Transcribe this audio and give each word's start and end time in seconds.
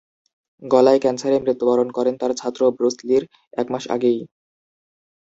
গলার 0.61 0.97
ক্যান্সারে 1.03 1.37
মৃত্যুবরণ 1.39 1.89
করেন 1.97 2.15
তার 2.17 2.31
ছাত্র 2.35 2.61
ব্রুস 2.77 2.95
লির 3.07 3.23
এক 3.53 3.67
মাস 3.73 3.83
আগেই। 3.95 4.19